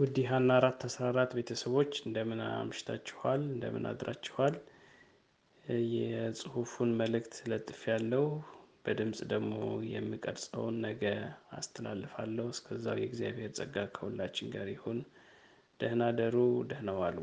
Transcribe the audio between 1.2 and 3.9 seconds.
ቤተሰቦች እንደምን አምሽታችኋል? እንደምን